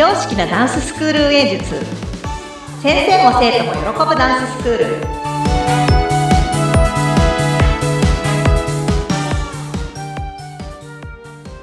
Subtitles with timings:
[0.00, 1.74] 常識なダンススクール運営術。
[2.82, 4.86] 先生も生徒も喜ぶダンススクール。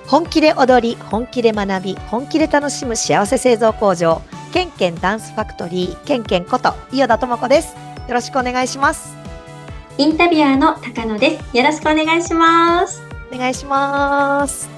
[0.06, 4.22] 本気で踊り本気で学び本気で楽しむ幸せ製造工場。
[4.54, 7.76] ケンケンダンスファクトリーケンケンこと伊予田智子です。
[8.08, 9.16] よろしくお願いします。
[9.98, 11.58] インタビュアーの高野です。
[11.58, 13.02] よろしくお願いします。
[13.34, 14.77] お願いします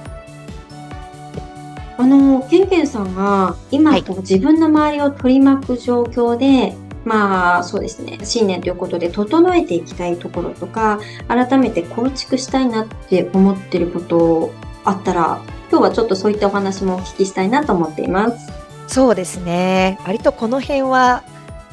[2.00, 14.50] あの、ケンケンさんが今、はいこう自分の周りを取り巻く状況で、まあそうですね、新年ということで整えていきたいところとか、改めて構築したいなって思ってること
[14.82, 18.50] あったら、今日はちょっとそういったお話もお聞きしたいなと思っています。
[18.86, 21.22] そうですね割とこの辺は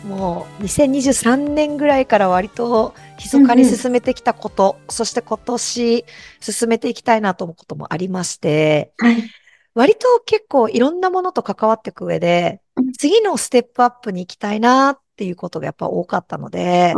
[0.03, 6.05] もう2023年ぐらいから割と密かに進めてきたこと、そして今年
[6.41, 9.23] 進めていきたいなと思うこともありまして、はい。
[9.77, 16.93] 割と結構いろんなものと関わっていく上でうん、次のステップアップに行きたいなっていうことがやっぱ多かったので、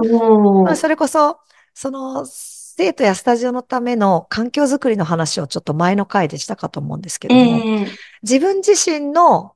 [0.66, 1.40] まあそれこそ、
[1.74, 7.88] その生徒やスタジオのための環境づくりの話をちょっと前の回でしたかと思うんですけども、ええ
[8.24, 9.54] 自分自身の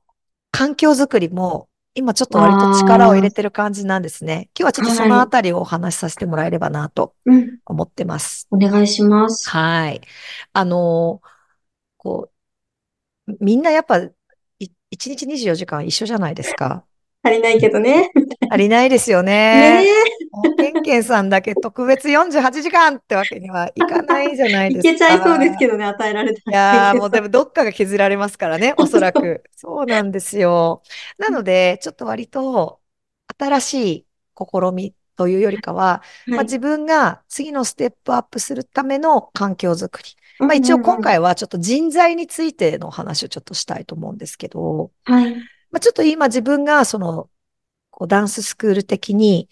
[0.50, 4.48] 環境づくりも今ちょっと割と力を入れてる感じなんですね。
[4.58, 7.58] 今日はちょっとそのあたりをお話しさせてもらえればなとうん。
[7.66, 8.48] 思ってます。
[8.50, 9.50] お願いします。
[9.50, 10.00] はい。
[10.54, 11.34] あのー
[12.04, 12.33] こう、
[13.40, 16.84] みんなやっぱ、い1日24時間一緒じゃないですか。
[17.22, 18.10] 足りないけどね。
[18.50, 19.88] 足りないですよねね。
[20.30, 24.92] もうケンケンさんだけ特別48時間ってわけにはいかないじゃないいですか。
[24.92, 26.52] けちゃいそうですけどね、与えられたいら。
[26.52, 29.44] やーもうでもどっかが削られますからね、 おそらく。
[29.56, 30.82] そうなんですよ。
[31.18, 32.80] なので、ちょっと割と
[33.38, 40.10] 新しい試みというよりかは、まあ、はい自分が次のステップアップするための環境づくり。
[40.38, 45.34] まあ、一応今回はちょっと人材についてのお話をちょっとしたいと思うんですけど、はい。
[45.34, 47.28] まあ、ちょっと今自分がその、
[47.90, 49.48] こうダンススクール的に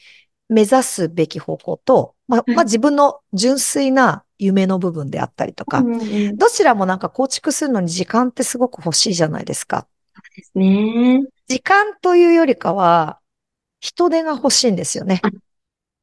[0.49, 9.87] 目指すべき方向と、まあ、はいまあ自分の純粋な夢の部分であったりとか、うんうんそうどちらもなんか構築するのに時間ってすごく欲しいじゃないですか。
[10.37, 11.23] ですね。
[11.49, 13.19] 時間というよりかは、
[13.81, 15.21] 人手が欲しいんですよね。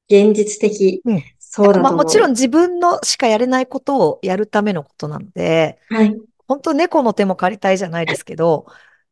[0.09, 1.01] 現実的。
[1.05, 1.81] うんそうだ。
[1.81, 6.15] まあもちろん自分のしかやれないことをやるためのことなので、はい。
[6.47, 8.67] 本当猫の手も借りたいじゃないですけど、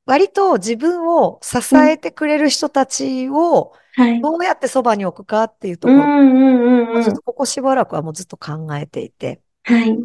[0.05, 4.21] 割と自分を支えてくれる人たちをはい。
[4.21, 7.03] どうやってそばに置くかっていうところ、うんうんうんうん。
[7.03, 9.97] ちょっとここしばらくはもうずっと考えていて、はい。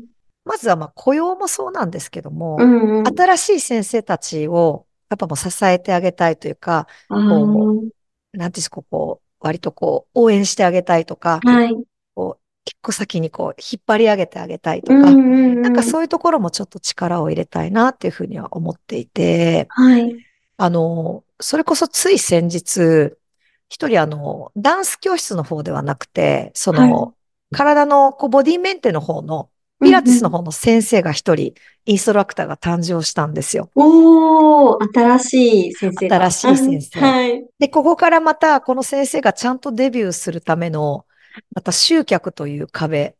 [0.44, 3.06] まずはまあ雇用もそうなんですけども、うんうん。
[3.06, 7.91] 新しい先生たちをやっぱもう支えてあげたいというか、あー
[8.32, 11.84] なんていうんですか、こう、割とこう、応援してあげたいとか、はい。
[12.62, 15.62] こう、一個先にこう、引っ張り上げてあげたいとか、うんうんうん。
[15.62, 20.15] なんかそういうところもちょっと力を入れたいなっていうふうには思っていて、はい。
[20.56, 23.17] あの、それこそつい先日、
[23.69, 27.15] 一人あの、ダンス教室の方ではなくて、その、
[27.53, 29.49] 体のこうボディメンテの方の、
[29.83, 31.55] ピラティスの方の先生が一人、
[31.87, 33.69] インストラクターが誕生したんですよ。
[33.75, 36.31] おー、新しい先生だ。
[36.31, 37.44] 新しい先生 はい。
[37.59, 41.05] で、ここからまたこの先生がちゃんとデビューするための、
[41.54, 43.16] また集客という壁、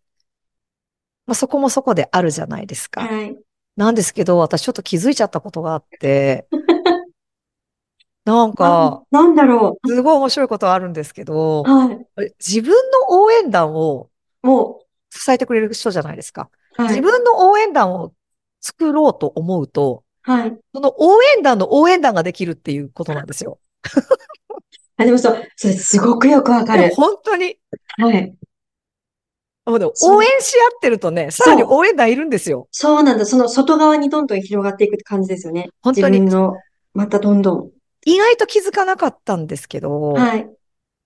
[1.27, 3.03] まあ、そこもそこであるじゃないですか。
[3.03, 3.37] はい。
[3.77, 6.47] なんですけど、私ちょっと気づいちゃったことがあって、
[8.25, 12.35] なんか、あなんだろすごい面白いことあるんですけどう。、はい。
[12.39, 14.11] 自分の応援団を
[14.43, 16.51] も支えてくれる人じゃないですか。
[16.79, 16.91] う、はい。
[16.91, 18.13] 自分の応援団を
[18.61, 20.57] 作ろうと思うと、はい。
[20.73, 23.59] その応援団の応援団ができるっていうことなんですよ。
[24.97, 26.95] あ、でもそう、それすごくよくわかる。
[26.95, 27.59] 本当に、
[27.99, 28.35] はい。
[29.65, 32.67] 応援し合ってるとね、さらに応援団いるんですよ。
[32.73, 33.25] そうなんだ。
[33.25, 35.71] その外側にどんどん広がっていくって感じですよね。
[35.83, 36.57] 本当に自分の、
[36.95, 37.71] またどんどん。
[38.05, 40.51] 意外と気づかなかったんですけど、はい。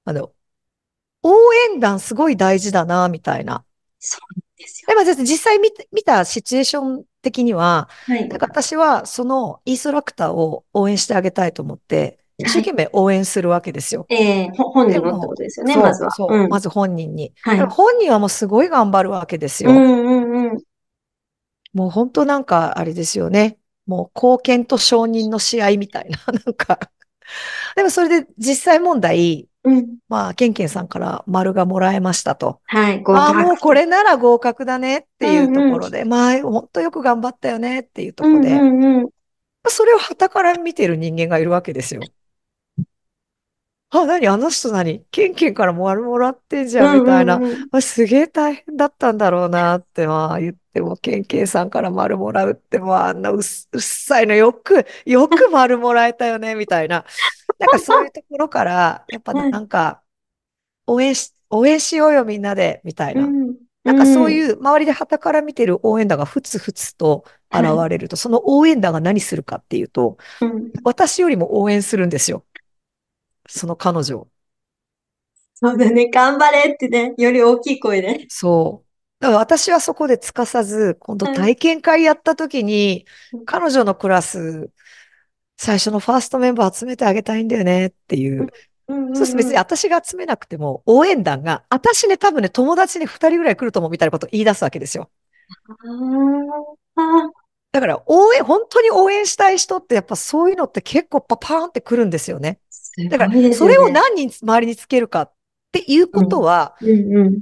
[0.07, 0.31] あの、
[1.23, 1.35] 応
[1.73, 3.65] 援団すごい大事だな、みたいな。
[3.99, 5.05] そうですよ。
[5.05, 8.27] でも実際見て見たシチュエーション的には、はい。
[8.29, 14.07] なんか私はそのインストラクターを応援してあげたいと思って、一生懸命応援するわけですよ。
[14.11, 16.11] ええほ本人のでもってことですよね、まずは。
[16.11, 16.49] そう、うん。
[16.49, 17.33] まず本人に。
[17.43, 19.71] はい本人はもうすごい頑張るわけですよ。
[19.71, 20.63] うんうんうん。
[21.73, 23.59] もう本当なんかあれですよね。
[23.87, 26.79] もう貢献と承認の試合みたいな、 なんか。
[27.75, 29.97] でもそれで実際問題、うん。
[30.09, 32.61] まあ、ケンケンさんから丸がもらえましたと。
[32.67, 33.03] はい。
[33.03, 33.61] 合ああ、もう格。
[33.63, 39.09] これなら合格だねっていうところで、まあ、本当よく頑張ったよねっていうところで、うんうんうん。
[39.69, 42.01] それを傍から見てる人間がいるわけですよ。
[43.91, 44.27] あ、何？
[44.29, 45.05] あの人何？
[45.11, 47.37] ケンケンから丸もらってんじゃんみたいな。
[47.37, 57.07] うんうんうんあすげえ大変だったんだろうなってまあ言っでも、ケンケンさんから丸もらうって、もうあんなうっうっさいのよく、よく丸もらえたよね、みたいな。
[57.59, 60.03] なんかそういうところから、やっぱはいなんか、
[60.87, 63.25] 応援し、応援しようよ、みんなで、みたいな。
[63.25, 63.57] うん。
[63.85, 64.33] なんかそううん。
[64.35, 67.89] いう、周りで傍から見てる応援団がふつふつと現はい。
[67.89, 70.73] れると、その応援団が何するかっていうと、うん。
[70.85, 72.45] 私よりも応援するんですよ。
[73.49, 74.29] その彼女を。
[75.55, 76.09] そうだね。
[76.11, 77.15] 頑張れってね。
[77.17, 78.27] より大きい声で。
[78.29, 78.87] そう。
[79.21, 81.35] だから私はそこでつかさず、今度はい。
[81.35, 84.71] 体験会やった時に、うん彼女のクラス、
[85.59, 88.49] 最初のファーストメンバー集めてあげたいんだよねっていう。
[88.89, 89.59] うんそうすると別にうんうん。
[89.61, 95.11] 私が集めなくても、応援団が、私ね、多分ね、友達に二人ぐらい来ると思うみたいなことを言い出すわけですよ。
[97.73, 102.61] だから、応援、本当に応援したい人って、やっぱそういうのって結構パパーンって来るんですよね。
[102.97, 103.89] すだから、それを。
[103.89, 105.33] 何人周りにつけるかっ
[105.73, 106.11] ていううん。
[106.11, 107.41] ことは、うんうん。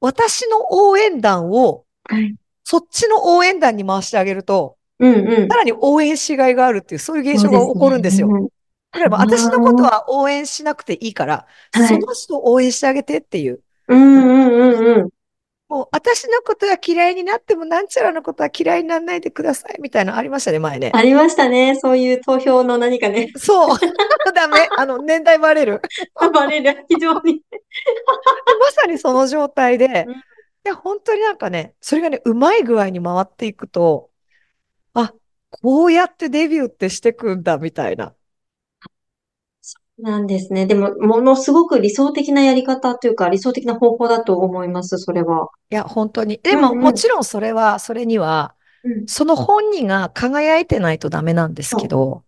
[0.00, 2.34] 私の応援団を、はい。
[2.64, 5.48] そっちの応援団に回してあげると、うんうん。
[5.48, 8.28] さらに応援しがいがあるっていう、そういう現象が起こるんですよ。
[8.28, 8.48] ね。
[8.92, 11.88] だからもうあ私のことあ、は応援しなくていいから、はい。
[11.88, 13.60] その人を応援してあげてっていう。
[13.88, 15.08] うんうんうんうん。
[15.72, 20.92] もう私のことは嫌いになってもなんちゃらのことは嫌いにならないでくださいみたいなのありましたね、前ね。
[20.94, 21.78] ありましたね。
[21.80, 23.32] そういう投票の何かね。
[23.36, 23.78] そう。
[24.36, 24.68] ダメ。
[24.76, 25.80] あの、年代バレる。
[26.14, 26.84] バレる。
[26.90, 27.40] 非常に。
[28.60, 34.10] まさにその状態で、うんいや、本当になんかね、それがね、うまい具合に回っていくと、
[34.92, 35.14] あ、
[35.48, 38.14] こうやってデビューってしてくんだ、みたいな。
[40.02, 40.66] なんですね。
[40.66, 45.48] でも、ものすごく理想的なやり方というか、理想的な方法だと思います、それは。
[45.70, 46.40] いや、本当に。
[46.42, 46.82] でも、うんうん。
[46.82, 49.06] もちろんそれは、それには、うん。
[49.06, 51.86] その本人が輝いてないとダメなんですけ。
[51.86, 52.24] ど、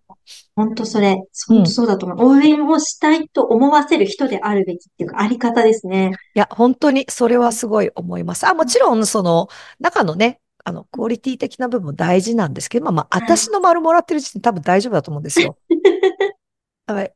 [0.54, 1.66] 本当それ、う本当ん。
[1.66, 2.28] そうだと思う。
[2.28, 6.12] 応援をしたいと思わせる人であるべきっていうか、あり方ですね。
[6.36, 8.46] いや、本当にそれうんはすごい思います。
[8.46, 9.48] あ、もちろん、その、
[9.80, 13.38] 中のね、あの、クオリティ的な部分も大事なんですけど、まあまあ、はい。
[13.38, 15.58] 私の丸もらってる時点で多分大丈夫だと思うんですよ。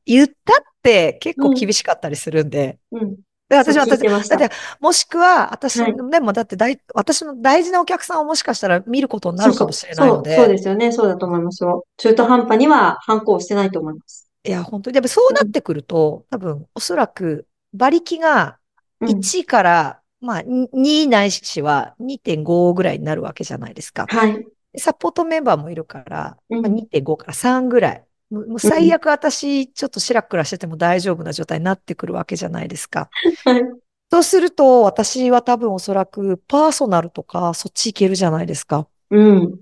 [0.04, 3.16] 言ったって結構うん、厳しかったりするんで、うん。
[3.48, 4.28] で、私は、私。
[4.28, 4.50] だって、
[4.80, 5.94] もしくは、私はい。
[6.10, 10.92] でもだって大、私の大事なお客さんをもしかしたら見ることになるかもしれないのそう、そうで、ですよね。
[10.92, 11.84] そうだと思いますよ。
[11.96, 14.30] 中途半端には反抗してないと思います。
[14.44, 18.58] いや、本当に、でもそうなうん、ってくると、多分、おそらく、馬力が
[19.00, 19.08] うん。
[19.08, 24.06] 1から、まあ、2ないしは2.5ぐらいになるわけじゃないですか。
[24.08, 24.46] はい。
[24.72, 28.04] でサポートメンバーもいるから、まあ、うん、2.5から3ぐらい。
[28.30, 28.58] もう。
[28.58, 33.08] 最悪私、ちょっとしらっくらしてても大丈夫な状態になってくるわけじゃないですか。
[33.44, 33.62] はい。
[34.10, 38.88] そうすると、私は多分おそらくパーソナルとか、そっち行けるじゃないですか。
[39.10, 39.60] うん。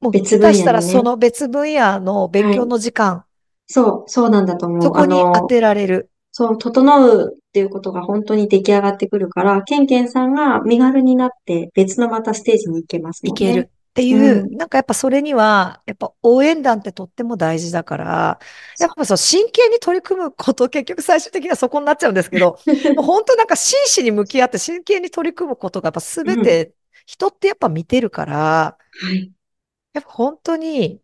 [0.00, 0.82] もう別分下手したら。
[0.82, 2.68] その別分野の勉強はい。
[2.68, 3.24] の時間、
[3.66, 4.92] そう、そうなんだとそ思う。
[4.92, 6.10] こあの、に当てられる。
[6.32, 13.36] そう、整うっていうことが本当に出来上がってくるから、ケンケンさんが身軽になって別のまたステージに行けますもんね。
[13.36, 14.56] いけるってういう、ん。
[14.56, 18.38] なんかやっぱそれには、やっぱ応援団ってとっても大事だから、
[18.78, 22.58] やっぱそう真剣に取り組むこと、結局最終的にはそこになっちゃうんですけど、
[22.94, 26.34] もう本当なんか真摯に向き合って真剣に取り組むことがやっぱうん。
[26.34, 26.74] 全て
[27.06, 29.32] 人ってやっぱ見てるから、はい。
[29.92, 31.02] やっぱ本当に、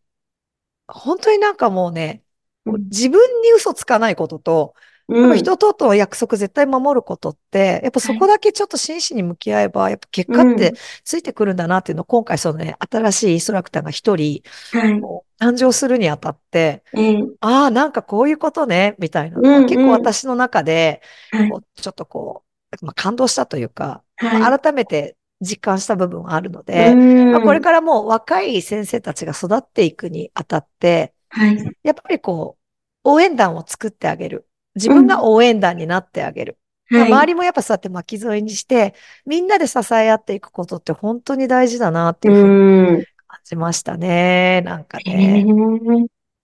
[0.89, 2.25] 本当になんかもうね。
[2.67, 4.75] 自分に嘘つかないことと、
[5.13, 5.37] うん。
[5.37, 8.19] 人との約束絶対守ることって、やっぱそはい。
[8.19, 10.79] こだけちょっと真摯に向き合えば、やっぱ結果ってうん。
[11.05, 14.43] ついてくるんだなっていうのを今回そのね、新しいインストラクターが一人、
[14.73, 15.03] はい。
[15.41, 20.13] 誕生するにあたって、ええああ、なんかこういうことね、みたいなうんうん。
[20.13, 21.49] 私の中で、はい。
[21.49, 22.45] こう、ちょっとこ
[22.83, 24.05] う、まあ、感動したというか、
[24.39, 26.99] 改めて実感した部分はあるのうで、
[27.31, 27.63] まあ、これん。
[27.63, 31.75] からもう若い先生たちが育っていくにあたって、はい。
[31.83, 32.59] やっぱりこ
[33.05, 34.49] う、応援団を作ってあげる。
[34.75, 35.03] 自うん。
[35.03, 36.59] 分が応援団になってあげる。
[36.95, 37.25] まあ、はい。
[37.25, 38.95] 周りもやっぱそうやって巻き添えにして、
[39.27, 42.55] みんなで支え合っていくことって本当に大事だなってういうふうに
[43.01, 43.05] ん。
[43.29, 44.63] 感じましたね。
[44.65, 45.53] なんかええね。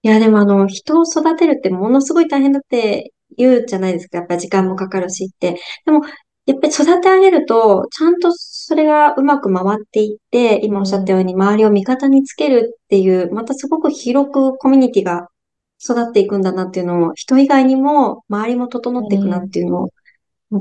[0.03, 4.19] いや、でもあの、人を育てるってものすごい大変だって言うじゃないですか。
[4.19, 5.59] やっぱ時間もかかるしって。
[5.85, 6.03] でも、
[6.47, 11.21] やっぱり育て上げると、ちゃんとそれがうまく回っていって、う今おっしゃったよん。
[11.21, 15.29] うに周りを味方につけるっていう、またすごく広くコミュニティが
[15.83, 19.91] 育っていくんだなっていうのを、人以外にも周りも整っていくなっていうのを、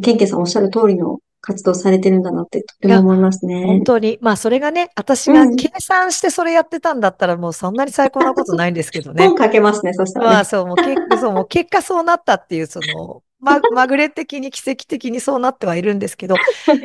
[0.02, 3.82] ケンケンさんおっしゃる通りの活動されてるんだなってとても思います本ね。
[3.86, 4.18] 当に。
[4.22, 5.50] まあ、それがね、私うん。
[5.52, 9.28] が計算してそれやってたんだったらもうそんなに最高なことないんですけどね。
[9.30, 10.34] 本書けますね、そしたらね。
[10.34, 16.36] まあ、そう、もう結構、 そう、もう結果そうなったっていう、その、ま、まぐれ的に奇跡的にそうなってはいるんですけど、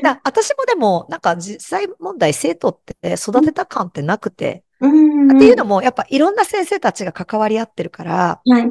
[0.02, 4.88] な私もでも、なんか実際問題、生徒って育てた感ってなくて、う
[5.32, 8.62] ん、っていうのも、やっぱいろんな先生たちが関わり合ってるから、はい。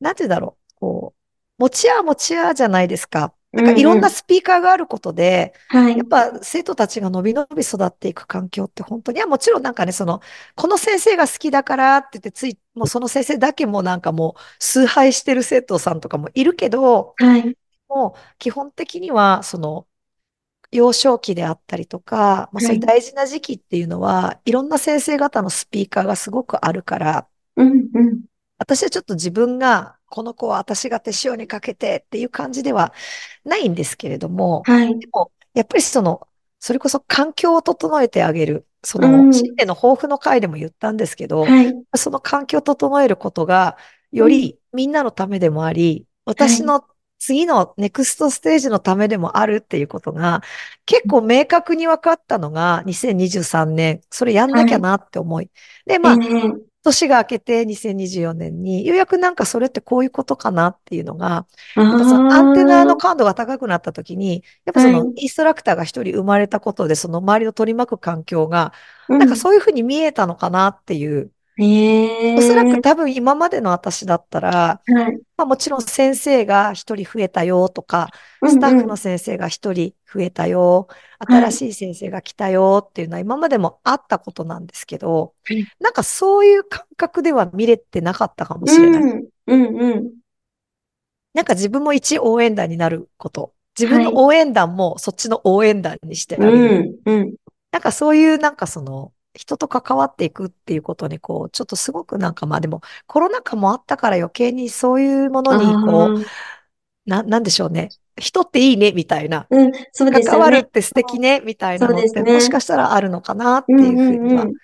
[0.00, 3.34] なんて言うんだろう、こう、持ち合う持ち合うじゃないですか。
[3.52, 6.06] なんかいろんなスピーカーがあることで、はいやっ。
[6.06, 10.20] ぱ生徒たちが伸び伸び育っていく環境って本当に、いやもちろんなんかね、その、
[10.54, 17.56] この先生が好きだからって言って、つい、もうその先生だけもなんかもう崇拝してる生徒さんとかもいるけど、はい。
[17.88, 19.86] もう基本的には、その、
[20.72, 28.20] 幼少期であったりとか、まあ、そういう大事な時期っていうのは、いろんな先生方のスピーカーがすごくあるから、うんうん。
[28.58, 32.92] 私はちょっと自分が、この子は私が手塩にかけてっていう感じでは
[33.44, 34.98] ないんですけれども、はい。
[34.98, 36.26] でも、やっぱりその、
[36.60, 38.66] それこそ環境を整えてあげる。
[38.82, 41.74] そうんの、新年の抱負の回でも言ったんですけど、はい。
[41.96, 43.76] その環境を整えることが、
[44.12, 46.84] よりみんなのためでもあり、私の
[47.20, 50.42] 次のネクストステージのためでもあるっていうことが、
[50.86, 55.50] 結構明確に分かったのが2023年、それやんなきゃなって思い。
[55.86, 65.12] で、まあ、ええ年が明けて2024年に、ようやくなんかそれってこういうことかなっていうのが、あやっぱそのアンテナのー感度が高くなった時に、やっぱそのはい。
[65.16, 68.72] インストラクターが一人生まれたことで、その周りを取り巻く環境が、
[69.08, 69.28] うんなん。
[69.28, 75.20] かそういうふうに見えたのかなっていう、ええおそらく多分今までの私だったら、はい。
[75.36, 78.08] まあもちろん先生が一人増えたよとか、
[78.40, 89.02] うんスタッフうんの先生が一人増えたよ、はい新しい先生が来たよっていうのは今までもあったことなんですけどはい、なんかそういう感覚では見れてなかったかもしれない。
[89.02, 90.12] うん、うん、うん。
[91.34, 93.54] なんか自分も一応援団になること。
[93.78, 97.00] 自分のはい応援団もそっちの応援団にしてあうげる。
[97.04, 97.34] ん、うん。
[97.70, 106.24] なんかそういうなんかその人と関わっていくっていうことにこう、ちょっとすごくなんかまあでもコロナ禍もあったから余計にそういうものにこう、
[107.06, 107.90] な、なんでしょうね。
[108.18, 109.46] 人っていいねみたいな。
[109.50, 110.64] うん、そうですよね関わるっ。
[110.64, 114.54] て素敵ねみたいなのってもしかしたらあるのかなってうん、いうふうにはうん、うん。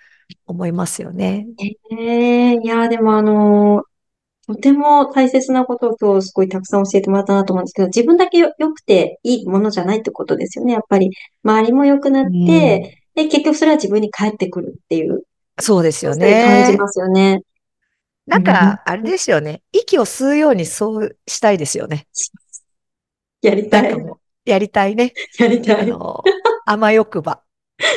[0.45, 1.47] 思いますよね。
[1.91, 3.97] ええいや、でもあのー
[4.47, 10.71] とても大切なことを今日すごいたくさん教えてもらったなと思うんですけど、自分だけよ良くていいものじゃないってことですよね。
[10.71, 11.11] やっぱり、
[11.43, 15.23] 周りも良くなって、で、結局それは自分に返ってくるっていう、
[15.59, 16.77] そうですよそういう感じね。
[16.77, 17.41] ますよね。
[18.27, 19.63] なんか、あれですよね。
[19.71, 22.05] 息を吸うようにそうしたいですよね。
[23.41, 24.05] やりたい。
[24.45, 25.13] やりたいね。
[25.39, 25.81] やりたい。
[25.81, 26.23] あの、
[26.65, 27.41] 甘欲ば。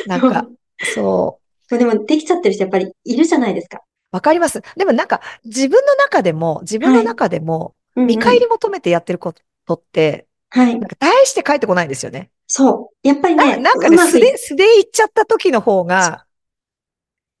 [0.07, 0.47] なんか、
[0.95, 1.77] そう。
[1.77, 3.81] でも、できちゃってる人やっぱりいるじゃないですか。
[4.11, 4.63] わかります。
[4.75, 9.35] でもなんか、自分の中でも、自分の中でも、見返り求めてやってるこ
[9.67, 10.87] とって、はいなん。
[10.87, 12.29] か大して返ってこないんですよね。
[12.47, 13.07] そう。
[13.07, 16.25] やっぱりなね、なんかね、素で、素でいっちゃった時の方が、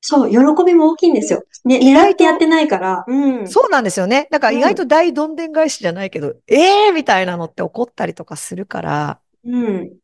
[0.01, 1.43] そう、喜びも大きいんですよ。
[1.63, 3.03] ね、狙ってやってないから。
[3.07, 3.47] うん。
[3.47, 4.27] そうなんですよね。
[4.31, 9.97] だから意外と大どんでん返しじゃないけど、ええーみたいなのって起こったりとかするから、うん。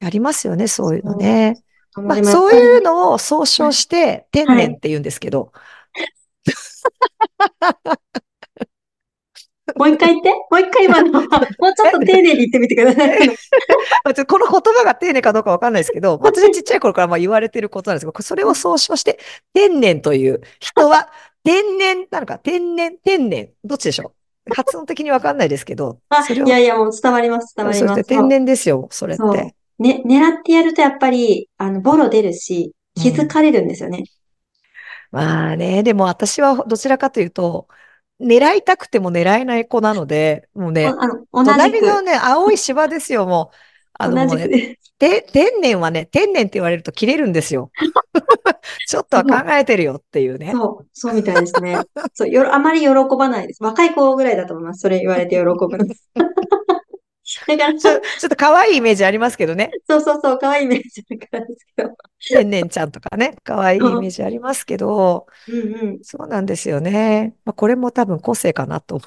[0.00, 1.54] やりますよね、そういうのね。
[1.94, 5.52] まあ、でもやっそういうのを総称して、天然って言うんですけど、
[9.76, 10.30] もう一回言って。
[10.30, 11.24] もう一回今の、 もう
[11.74, 13.28] ちょっと丁寧に言ってみてください。
[14.26, 19.18] この言葉が丁寧かどうかわかんないですけど、ま あ私はちっちゃい頃からまあ言われてることなんですけど、それを総称して、
[19.52, 21.08] 天然という人は、
[21.44, 24.12] 天然なのか、天然、天然、どっちでしょ
[24.48, 24.54] う？
[24.54, 28.00] 発音的にわかんないですけど、あ、それをいやいや、もう伝わります、伝わりそます。
[28.02, 29.54] して天然ですよ、それって。
[29.78, 34.04] ね、狙ってやるとやっぱり、あの、ボロ出るし、気づかれるんですよね。
[35.10, 37.68] まあね、でも私はどちらかというと、
[38.24, 40.92] 狙いたくても狙えない子なので、もうね、
[41.32, 43.56] 隣のね、青い芝ですよ、もう。
[43.96, 45.22] あの、ね、天
[45.62, 47.70] 然はね、天然って言われると切れるんですよ。
[48.88, 50.52] ちょっとは考えてるよっていうね。
[50.52, 51.78] そう、そうみたいですね。
[52.12, 53.62] そう、よ、あまり喜ばないです。
[53.62, 54.80] 若い子ぐらいだと思います。
[54.80, 55.84] それ言われて喜ぶの。
[57.24, 59.70] ちょ、ちょっと可愛いイメージありますけどね。
[59.88, 61.90] そうそうそう、可愛いイメージだからですけど。
[62.28, 65.98] 天然ちゃんとかね、可愛いイメージありますけど、うんうん。
[66.02, 67.34] そうなんですよね。
[67.44, 69.04] まあ、これも多分個性かなと思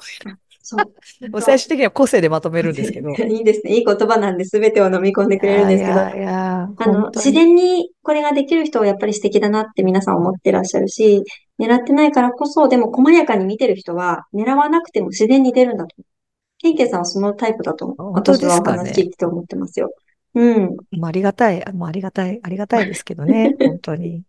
[0.68, 0.80] そう。
[1.32, 1.40] う。
[1.40, 3.10] 最終的には個性でまとめるんですけど。
[3.16, 3.72] いいですね。
[3.72, 5.94] いい言葉なんで全てを飲み込んでくれるんですけど。
[5.94, 7.32] いやいやあの、自。
[7.32, 11.22] 然にこれができる人はやっぱり素敵だなって皆さん思ってらっしゃるし、
[11.58, 15.96] 狙ってないからこそ、でも細やかに見てる人は、狙わなくても自然に出るんだと。
[16.58, 19.94] ケンケンさんはそのタイプだと、私は話聞いてて思ってますよ。
[20.34, 20.76] うん。
[20.92, 24.22] もうありがたい、もうありがたい、ありがたいですけどね、 本当に。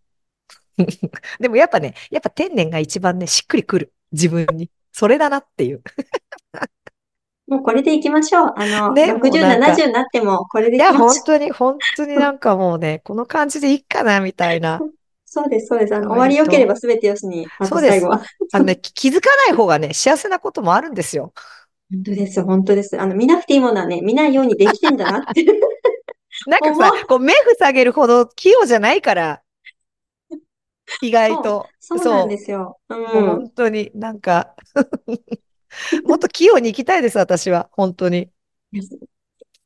[1.38, 3.92] でもやっぱね、やっぱ天然が一番ね、しっくりくる。
[4.12, 4.70] 自分に。
[4.92, 5.82] それだなっていう。
[7.46, 8.54] もうこれでいきましょう。
[8.56, 11.26] あの、ねもう60、なんか70になってもこれでいや、いきましょう。
[11.26, 14.80] 本当に、本当になんかもうね、この感じでいいかな、みたいな。
[15.24, 15.94] そうです、そうです。
[15.94, 18.06] あの、終わり良ければ全てよしに、あそうです。
[18.06, 21.32] あのね、き気づかない方がね、幸せなこともあるんですよ。
[21.90, 23.00] 本当です、本当です。
[23.00, 25.44] あの、見なくていいものはね、見ないようにできてんだなって。
[26.46, 29.42] なんか思さ、こう目塞げるほど器用じゃないから、
[31.02, 31.66] 意外と。
[31.80, 32.78] そうなんですよ。
[32.88, 32.96] う。
[32.96, 34.54] もうん本当になんか、
[36.04, 37.68] もっと器用に行きたいです、私は。
[37.72, 38.30] 本当に。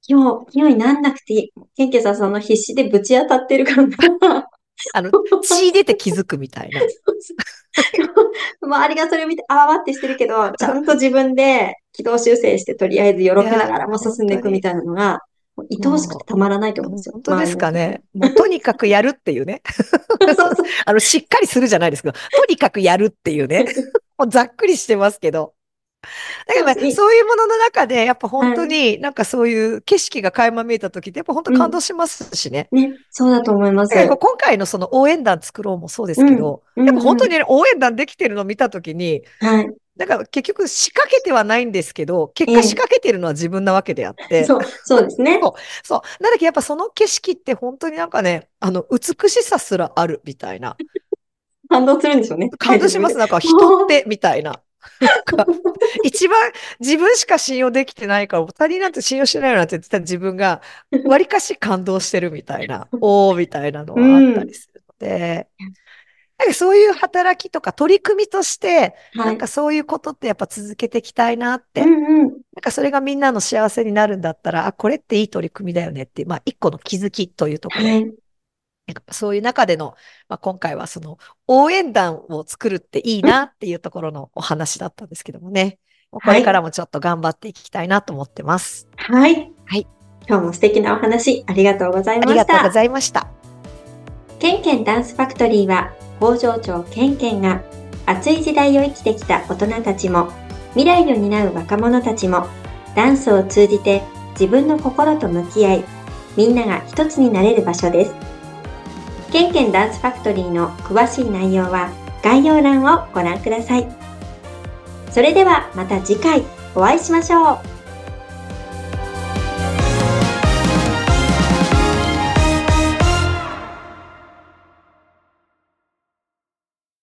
[0.07, 1.53] 今日、今日になんなくていい。
[1.77, 4.49] ケンケさんその必死でぶち当たってるから。
[4.93, 5.11] あの、
[5.43, 6.81] 血出て気づくみたいな。
[8.63, 15.21] 周りがそれを見て、あわわってしてるけど、 ちゃんと自分で軌道修正して、とりあえずよろけながらも進んでいくみたいなのが、
[15.57, 17.13] 愛おしくてたまらないと思うんですよ。
[17.13, 18.03] 本当ですかね。
[18.13, 19.63] もうとにかくやるっていうね。
[20.21, 23.65] そうそうあの、しっかりするじゃないですけど、とにかくやるっていうね。
[24.19, 25.55] もうざっくりしてますけど。
[26.47, 32.69] だからまあそういうものの中で、やっぱ本当になんかそういう景色が垣間見えた時って、やっぱ本当感動しますしね。
[32.73, 33.95] ね、そうだと思います。
[33.95, 39.71] 今回のその応援団作ろうもそうですけど、うんやっぱ本当にね応援団できてるのを見た時に、はい。
[39.97, 45.41] なんか結局仕掛けてはないんですけど、結ええ果仕掛けてるのは自分なわけであって、そう、そうですね。
[45.85, 46.23] そう。
[46.23, 50.77] なんだけどやっぱその景色って本当になんかね、あの、美しさすらあるみたいな。
[51.71, 52.51] 感動するんでしょうね。
[52.59, 53.17] 感動します。
[53.17, 54.61] なんか人って みたいな。
[55.01, 55.49] なんか
[56.03, 60.63] 一番自分しか信用できてないから、他人なんて信用してないよなんて言ってた自分が、
[61.03, 65.49] わりかし感動してるみたいな、おーみたいなのはあったりするので、
[66.39, 69.39] なんかそういう働きとか取り組みとして、はないん。
[69.39, 72.41] かそういうことってやっぱ続けていきたいなって、うんうん。
[72.55, 78.15] なんかそれがみんなの幸せになるんだったら、あ、これっていい取り組みだよねってまあ一個の気づきというところではい。
[79.11, 79.95] そういう中での、
[80.29, 85.79] まあ、今回はその応援団を作るっていいなっていうところのお話だったんですけどもね。
[86.11, 88.89] これからもちょっと頑張っていきたいなと思ってます。
[88.97, 89.53] はい。
[89.65, 89.87] はい。
[90.29, 92.33] 今日も素敵なお話、ありがとうございあました。
[92.33, 93.29] りがとうございました。
[94.39, 97.63] ケンケンダンスファクトリーは工場長ケンケンが
[98.07, 100.31] 熱い時代を生きてきた大人たちも
[100.75, 102.47] 未来を担う若者たちも
[102.95, 105.85] ダンスを通じて自分の心と向き合い
[106.37, 108.34] みんなが一つになれる場所です。
[109.35, 111.91] ケンケンダンスファクトリーの詳しい内容は
[112.23, 113.89] 概要欄をご覧ください。
[115.11, 116.45] それではまた次回
[116.77, 117.74] お会いしましょう。